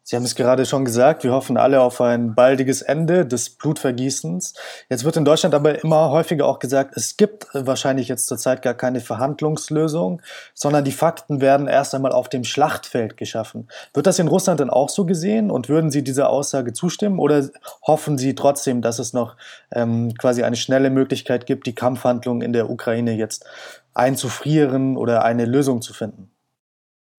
[0.09, 4.55] Sie haben es gerade schon gesagt, wir hoffen alle auf ein baldiges Ende des Blutvergießens.
[4.89, 8.73] Jetzt wird in Deutschland aber immer häufiger auch gesagt, es gibt wahrscheinlich jetzt zurzeit gar
[8.73, 10.23] keine Verhandlungslösung,
[10.55, 13.67] sondern die Fakten werden erst einmal auf dem Schlachtfeld geschaffen.
[13.93, 17.47] Wird das in Russland denn auch so gesehen und würden Sie dieser Aussage zustimmen oder
[17.83, 19.35] hoffen Sie trotzdem, dass es noch
[19.71, 23.45] ähm, quasi eine schnelle Möglichkeit gibt, die Kampfhandlungen in der Ukraine jetzt
[23.93, 26.31] einzufrieren oder eine Lösung zu finden?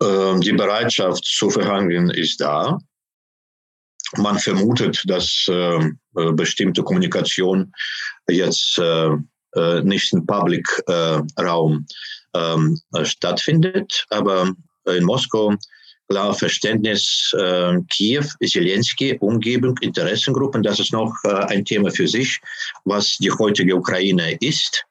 [0.02, 2.78] Ähm, die Bereitschaft zu verhandeln ist da.
[4.16, 7.72] Man vermutet, dass ähm, äh, bestimmte Kommunikation
[8.28, 9.10] jetzt äh,
[9.56, 10.66] äh, nicht im Public
[11.38, 11.86] Raum
[12.34, 14.52] ähm, stattfindet, aber
[14.86, 15.54] in Moskau
[16.08, 17.32] klar Verständnis
[17.88, 22.40] Kiew, Zelensky, Umgebung, Interessengruppen, das ist noch ein Thema für sich,
[22.84, 24.84] was die heutige Ukraine ist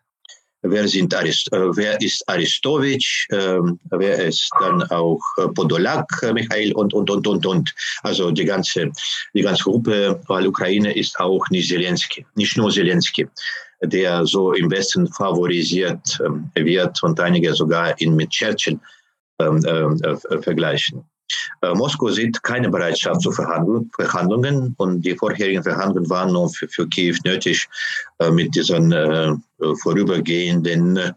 [0.61, 3.59] wer, sind Arist, äh, wer ist Aristowitsch, äh,
[3.91, 7.75] wer ist dann auch äh, Podolak, äh, Michael und, und, und, und, und.
[8.03, 8.91] Also die ganze,
[9.33, 13.27] die ganze Gruppe, weil Ukraine ist auch nicht Zelensky, nicht nur Zelensky,
[13.81, 18.79] der so im Westen favorisiert ähm, wird und einige sogar ihn mit Churchill
[19.39, 21.08] ähm, äh, vergleichen.
[21.61, 26.87] Äh, Moskau sieht keine Bereitschaft zu Verhandlungen und die vorherigen Verhandlungen waren nur für, für
[26.87, 27.67] Kiew nötig
[28.19, 29.33] äh, mit diesen äh,
[29.81, 31.13] vorübergehenden, äh,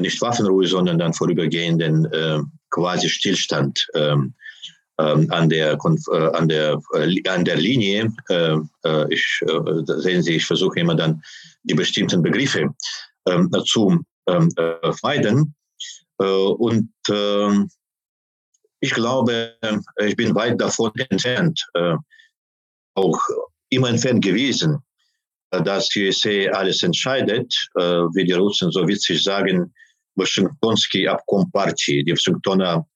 [0.00, 4.34] nicht Waffenruhe, sondern dann vorübergehenden äh, quasi Stillstand ähm,
[5.00, 5.78] ähm, an der
[6.34, 6.80] an der
[7.28, 8.12] an der Linie.
[9.10, 9.44] ich
[9.84, 11.22] sehen Sie, ich versuche immer dann
[11.62, 12.74] die bestimmten Begriffe
[13.26, 15.54] ähm, zu vermeiden
[16.18, 16.90] und
[18.80, 19.56] ich glaube,
[19.98, 21.96] ich bin weit davon entfernt, äh,
[22.94, 23.20] auch
[23.70, 24.78] immer entfernt gewesen,
[25.50, 27.82] äh, dass die USA alles entscheidet, äh,
[28.14, 29.72] wie die Russen so witzig sagen,
[30.14, 32.86] Washingtonski Abkompartie, die Washingtoner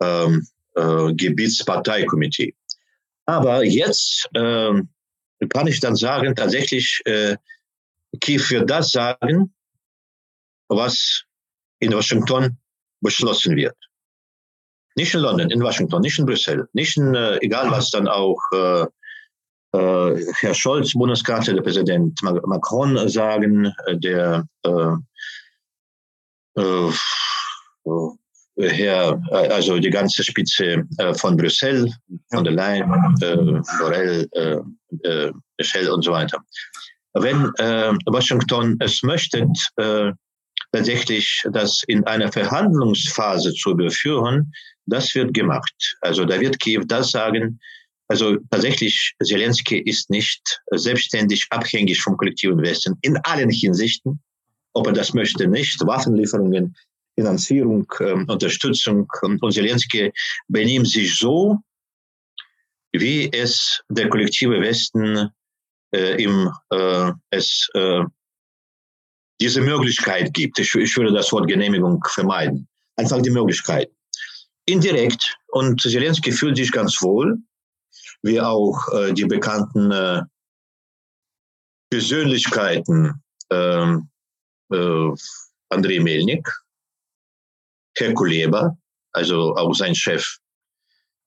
[0.00, 2.54] ähm, äh, Gebietsparteikomitee.
[3.26, 4.72] Aber jetzt äh,
[5.48, 7.36] kann ich dann sagen, tatsächlich, äh,
[8.20, 9.54] Kiew wird das sagen,
[10.68, 11.22] was
[11.78, 12.58] in Washington
[13.00, 13.76] beschlossen wird.
[15.00, 18.38] Nicht in London, in Washington, nicht in Brüssel, nicht in, äh, egal was dann auch
[18.52, 18.84] äh,
[19.72, 24.96] äh, Herr Scholz, Bundeskanzler, der Präsident Macron sagen, äh, der äh,
[26.60, 26.90] äh,
[28.58, 30.84] Herr, also die ganze Spitze
[31.14, 31.90] von Brüssel,
[32.30, 32.90] von der Leyen,
[33.78, 34.28] Borrell,
[35.56, 36.38] Michel und so weiter.
[37.14, 37.44] Wenn
[38.04, 39.48] Washington es möchte,
[40.72, 44.52] tatsächlich das in einer Verhandlungsphase zu überführen,
[44.86, 45.96] das wird gemacht.
[46.00, 47.60] Also da wird Kiew das sagen,
[48.10, 54.20] also tatsächlich, Zelensky ist nicht selbstständig abhängig vom kollektiven Westen in allen Hinsichten.
[54.72, 55.80] Ob er das möchte, nicht.
[55.86, 56.76] Waffenlieferungen,
[57.14, 59.06] Finanzierung, äh, Unterstützung.
[59.22, 60.12] Und Zelensky
[60.48, 61.58] benimmt sich so,
[62.92, 65.30] wie es der kollektive Westen
[65.94, 68.02] äh, im, äh, es äh,
[69.40, 70.58] diese Möglichkeit gibt.
[70.58, 72.66] Ich, ich würde das Wort Genehmigung vermeiden.
[72.96, 73.88] Einfach die Möglichkeit
[74.72, 75.36] indirekt.
[75.48, 77.38] Und Zelensky fühlt sich ganz wohl,
[78.22, 80.22] wie auch äh, die bekannten äh,
[81.90, 83.96] Persönlichkeiten äh,
[84.72, 85.14] äh,
[85.70, 86.48] Andrei Melnik,
[87.96, 88.76] Herr Kuleba,
[89.12, 90.38] also auch sein Chef.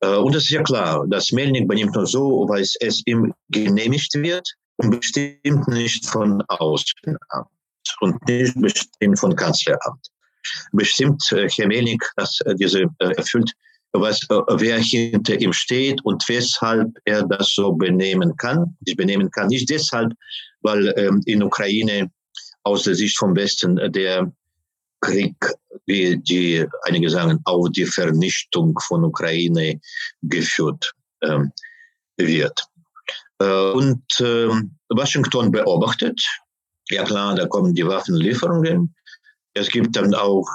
[0.02, 4.14] Äh, und es ist ja klar, dass Melnik benimmt nur so, weil es ihm genehmigt
[4.14, 7.50] wird und bestimmt nicht von Außenamt
[8.00, 10.13] und nicht bestimmt von Kanzleramt
[10.72, 13.52] bestimmt äh, Herr Melnik das, äh, diese äh, erfüllt,
[13.94, 18.76] was, wer hinter ihm steht und weshalb er das so benehmen kann.
[18.86, 20.14] Ich benehmen kann nicht deshalb,
[20.62, 22.10] weil ähm, in Ukraine
[22.64, 24.32] aus der Sicht vom Westen der
[25.02, 25.36] Krieg,
[25.86, 29.80] wie die einige sagen, auch die Vernichtung von Ukraine
[30.24, 31.52] geführt ähm,
[32.18, 32.64] wird.
[33.38, 34.48] Und äh,
[34.90, 36.22] Washington beobachtet,
[36.90, 38.96] ja klar, da kommen die Waffenlieferungen,
[39.54, 40.48] es gibt dann auch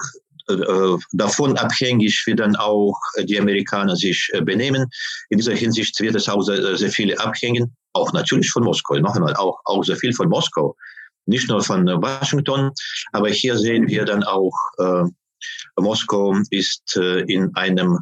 [0.48, 4.88] äh, davon abhängig, wie dann auch die Amerikaner sich äh, benehmen.
[5.28, 9.14] In dieser Hinsicht wird es auch sehr, sehr viele abhängen, auch natürlich von Moskau, noch
[9.14, 10.74] einmal, auch, auch sehr viel von Moskau,
[11.26, 12.70] nicht nur von Washington,
[13.12, 15.04] aber hier sehen wir dann auch, äh,
[15.76, 17.98] Moskau ist äh, in einem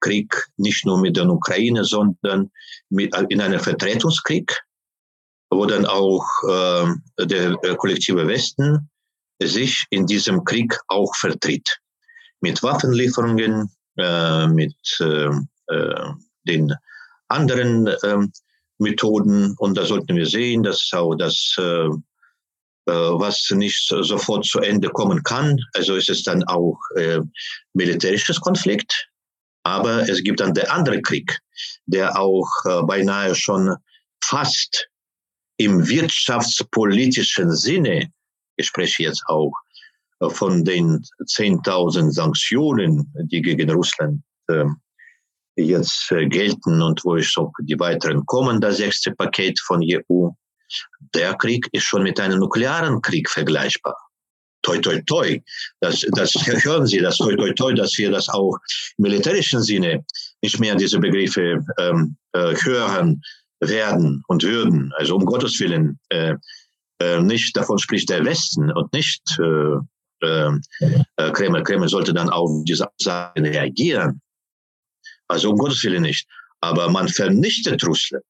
[0.00, 2.50] Krieg nicht nur mit der Ukraine, sondern
[2.88, 4.56] mit, in einem Vertretungskrieg,
[5.50, 8.88] wo dann auch äh, der kollektive Westen
[9.40, 11.78] sich in diesem Krieg auch vertritt.
[12.40, 15.30] Mit Waffenlieferungen, äh, mit äh,
[15.68, 16.12] äh
[16.46, 16.72] den
[17.28, 18.26] anderen äh,
[18.78, 19.54] Methoden.
[19.58, 21.90] Und da sollten wir sehen, dass auch das, äh, äh,
[22.86, 27.20] was nicht sofort zu Ende kommen kann, also ist es dann auch äh,
[27.74, 29.08] militärisches Konflikt.
[29.64, 31.38] Aber es gibt dann der andere Krieg,
[31.84, 32.48] der auch
[32.86, 33.76] beinahe schon
[34.24, 34.88] fast
[35.58, 38.10] im wirtschaftspolitischen Sinne,
[38.58, 39.52] ich spreche jetzt auch
[40.20, 44.64] äh, von den 10.000 Sanktionen, die gegen Russland äh,
[45.56, 50.28] jetzt äh, gelten und wo ich auch die weiteren kommen, das sechste Paket von EU.
[51.14, 53.96] Der Krieg ist schon mit einem nuklearen Krieg vergleichbar.
[54.62, 55.40] Toi, toi, toi.
[55.80, 56.32] Das, das
[56.64, 58.56] hören Sie, das toi, toi, toi, dass wir das auch
[58.98, 60.04] im militärischen Sinne
[60.42, 63.22] nicht mehr diese Begriffe ähm, äh, hören
[63.60, 64.92] werden und würden.
[64.96, 66.34] Also um Gottes Willen, äh,
[67.00, 69.76] äh, nicht davon spricht der Westen und nicht äh,
[70.20, 71.62] äh, Kreml.
[71.62, 74.20] Kreml sollte dann auf diese Sachen reagieren.
[75.28, 76.26] Also um Gottes Willen nicht.
[76.60, 78.24] Aber man vernichtet Russland.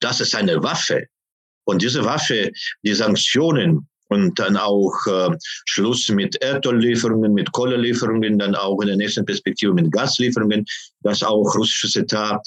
[0.00, 1.06] Das ist eine Waffe.
[1.64, 2.50] Und diese Waffe,
[2.82, 5.30] die Sanktionen und dann auch äh,
[5.66, 10.64] Schluss mit Erdöllieferungen, mit Kohlelieferungen, dann auch in der nächsten Perspektive mit Gaslieferungen,
[11.02, 12.40] dass auch russisches Etat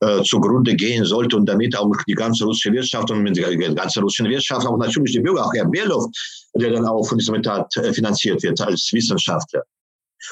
[0.00, 4.02] äh, zugrunde gehen sollte und damit auch die ganze russische Wirtschaft und mit der ganzen
[4.02, 6.06] russischen Wirtschaft auch natürlich die Bürger, auch Herr Belov,
[6.54, 9.62] der dann auch von diesem Etat äh, finanziert wird als Wissenschaftler.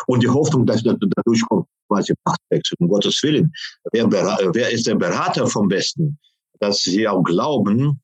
[0.06, 3.52] Und die Hoffnung, dass dadurch kommt quasi Machtwechsel, um Gottes Willen.
[3.92, 6.18] Wer, wer ist der Berater vom Westen?
[6.60, 8.00] Dass sie auch glauben,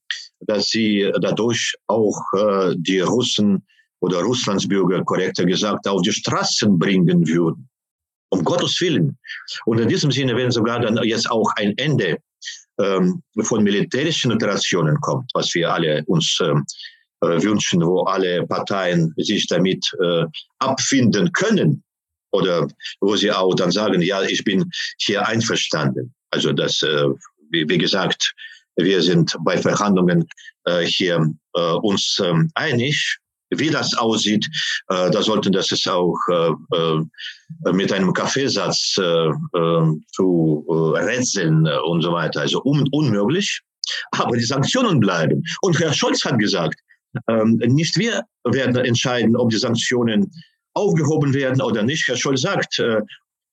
[0.46, 3.66] dass sie dadurch auch äh, die Russen
[4.00, 7.68] oder Russlandsbürger, korrekter gesagt, auf die Straßen bringen würden.
[8.28, 9.16] Um Gottes Willen.
[9.66, 12.18] Und in diesem Sinne, wenn sogar dann jetzt auch ein Ende
[12.78, 16.64] ähm, von militärischen Operationen kommt, was wir alle uns ähm,
[17.20, 20.24] äh, wünschen, wo alle Parteien sich damit äh,
[20.58, 21.84] abfinden können,
[22.36, 22.68] oder
[23.00, 26.14] wo sie auch dann sagen, ja, ich bin hier einverstanden.
[26.30, 27.06] Also das, äh,
[27.50, 28.34] wie, wie gesagt,
[28.76, 30.26] wir sind bei Verhandlungen
[30.64, 33.18] äh, hier äh, uns ähm, einig.
[33.50, 34.44] Wie das aussieht,
[34.88, 40.98] äh, da sollten das es auch äh, äh, mit einem Kaffeesatz äh, äh, zu äh,
[40.98, 42.40] rätseln und so weiter.
[42.40, 43.60] Also un unmöglich.
[44.10, 45.42] Aber die Sanktionen bleiben.
[45.62, 46.80] Und Herr Scholz hat gesagt,
[47.28, 50.30] ähm, nicht wir werden entscheiden, ob die Sanktionen
[50.74, 52.06] aufgehoben werden oder nicht.
[52.08, 53.00] Herr Scholz sagt, äh,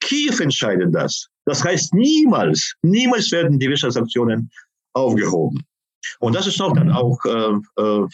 [0.01, 1.27] Kiew entscheidet das.
[1.45, 4.49] Das heißt, niemals, niemals werden die Wirtschaftssanktionen
[4.93, 5.65] aufgehoben.
[6.19, 8.07] Und das ist auch dann auch äh, äh,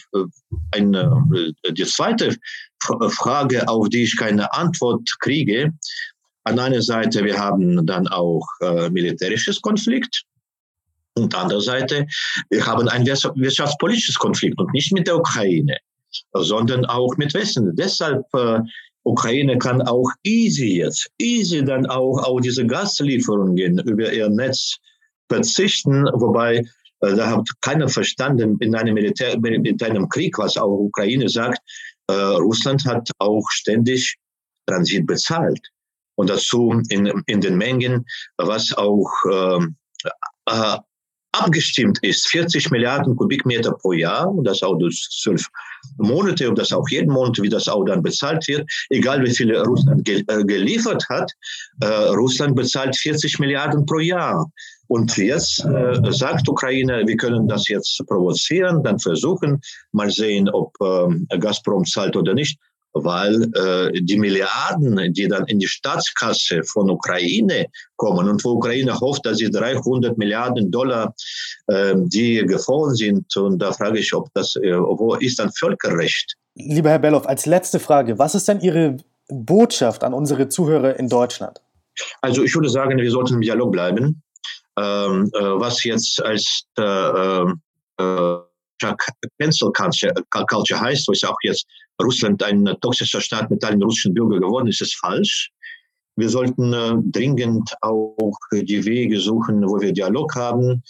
[0.72, 2.36] eine, äh, die zweite
[2.80, 5.72] Frage, auf die ich keine Antwort kriege.
[6.44, 10.22] An einer Seite, wir haben dann auch äh, militärisches Konflikt.
[11.14, 12.06] Und an der Seite,
[12.50, 15.76] wir haben ein wirtschaftspolitisches Konflikt und nicht mit der Ukraine,
[16.32, 17.74] sondern auch mit Westen.
[17.74, 18.60] Deshalb äh,
[19.02, 24.76] Ukraine kann auch easy jetzt, easy dann auch auf diese Gaslieferungen über ihr Netz
[25.30, 26.58] verzichten, wobei
[27.00, 31.60] äh, da hat keiner verstanden in einem Militär, in einem Krieg, was auch Ukraine sagt,
[32.08, 34.16] äh, Russland hat auch ständig
[34.66, 35.60] Transit bezahlt.
[36.16, 38.04] Und dazu in, in den Mengen,
[38.36, 39.76] was auch ähm,
[40.46, 40.76] äh,
[41.32, 45.46] abgestimmt ist, 40 Milliarden Kubikmeter pro Jahr, und das auch durch zwölf
[45.96, 49.56] Monate, und das auch jeden Monat, wie das auch dann bezahlt wird, egal wie viel
[49.56, 51.32] Russland äh, geliefert hat,
[51.80, 54.50] äh, Russland bezahlt 40 Milliarden pro Jahr.
[54.90, 59.60] Und jetzt äh, sagt Ukraine, wir können das jetzt provozieren, dann versuchen,
[59.92, 62.58] mal sehen, ob äh, Gazprom zahlt oder nicht
[62.92, 68.98] weil äh, die Milliarden, die dann in die Staatskasse von Ukraine kommen und wo Ukraine
[68.98, 71.14] hofft, dass sie 300 Milliarden Dollar,
[71.68, 73.36] äh, die gefallen sind.
[73.36, 76.34] Und da frage ich, ob das, äh, wo ist dann Völkerrecht?
[76.56, 78.96] Lieber Herr Belloff, als letzte Frage, was ist denn Ihre
[79.28, 81.60] Botschaft an unsere Zuhörer in Deutschland?
[82.22, 84.20] Also ich würde sagen, wir sollten im Dialog bleiben.
[84.78, 87.44] Ähm, äh, was jetzt als äh,
[87.98, 88.38] äh,
[89.38, 91.66] Cancel Culture heißt, wo es auch jetzt
[92.02, 95.50] Russland ein toxischer Staat mit allen russischen Bürgern geworden ist, ist falsch.
[96.16, 100.82] Wir sollten äh, dringend auch die Wege suchen, wo wir Dialog haben.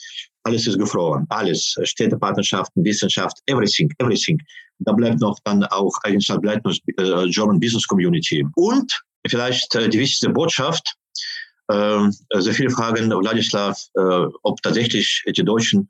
[0.44, 1.26] Alles ist gefroren.
[1.28, 1.76] Alles.
[1.82, 4.38] Städtepartnerschaften, Wissenschaft, everything, everything.
[4.78, 8.44] Da bleibt noch dann auch, eigentlich bleibt noch äh, German Business Community.
[8.56, 8.90] Und
[9.28, 10.99] vielleicht äh, die wichtigste Botschaft, äh,
[11.70, 15.88] sehr viele Fragen, Wladislav, äh, ob tatsächlich die Deutschen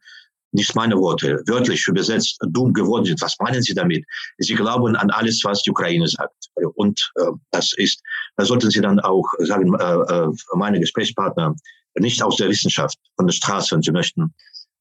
[0.53, 3.21] nicht meine Worte, wörtlich übersetzt, dumm geworden sind.
[3.23, 4.05] Was meinen Sie damit?
[4.39, 6.35] Sie glauben an alles, was die Ukraine sagt.
[6.75, 8.03] Und äh, das ist,
[8.37, 11.55] da sollten Sie dann auch sagen, äh, äh, meine Gesprächspartner,
[11.99, 14.35] nicht aus der Wissenschaft, von der Straße, wenn Sie möchten.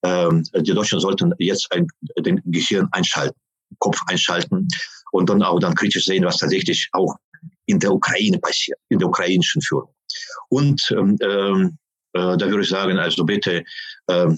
[0.04, 1.88] Ähm, die Deutschen sollten jetzt ein,
[2.20, 3.38] den Gehirn einschalten,
[3.80, 4.68] Kopf einschalten
[5.12, 7.16] und dann auch dann kritisch sehen, was tatsächlich auch
[7.70, 9.94] in der Ukraine passiert, in der ukrainischen Führung.
[10.50, 11.78] Und ähm, ähm
[12.14, 13.64] äh, da würde ich sagen, also bitte
[14.10, 14.36] ähm,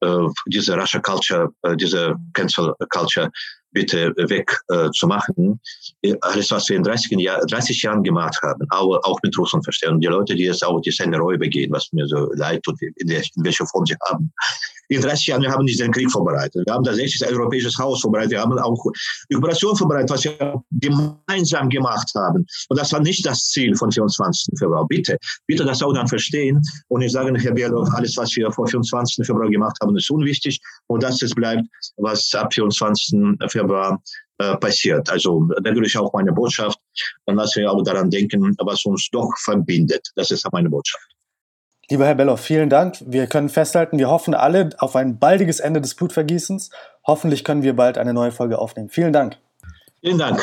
[0.00, 3.30] äh, diese Russia Culture, äh, diese Cancel Culture
[3.70, 5.60] bitte weg äh, machen.
[6.20, 9.92] Alles, was wir in 30, Jahr, 30 Jahren gemacht haben, auch, auch mit Russland verstehen.
[9.92, 13.06] Und die Leute, die jetzt auch die Senderei begehen, was mir so leid tut, in,
[13.06, 14.32] der, in welcher Form sie haben,
[14.88, 16.62] in 30 Jahren, wir haben diesen Krieg vorbereitet.
[16.66, 18.32] Wir haben tatsächlich ein europäisches Haus vorbereitet.
[18.32, 18.84] Wir haben auch
[19.30, 22.46] die Operation vorbereitet, was wir gemeinsam gemacht haben.
[22.68, 24.58] Und das war nicht das Ziel von 24.
[24.58, 24.86] Februar.
[24.86, 25.16] Bitte,
[25.46, 26.60] bitte das auch dann verstehen.
[26.88, 29.24] Und ich sage, Herr Bierloff, alles, was wir vor 24.
[29.26, 30.60] Februar gemacht haben, ist unwichtig.
[30.88, 31.66] Und das ist bleibt,
[31.96, 33.38] was ab 24.
[33.48, 34.00] Februar
[34.38, 35.08] äh, passiert.
[35.10, 36.78] Also da würde ich auch meine Botschaft,
[37.26, 40.06] und dass wir auch daran denken, was uns doch verbindet.
[40.16, 41.06] Das ist meine Botschaft.
[41.92, 42.96] Lieber Herr Bellow, vielen Dank.
[43.04, 46.70] Wir können festhalten, wir hoffen alle auf ein baldiges Ende des Blutvergießens.
[47.06, 48.88] Hoffentlich können wir bald eine neue Folge aufnehmen.
[48.88, 49.36] Vielen Dank.
[50.00, 50.42] Vielen Dank.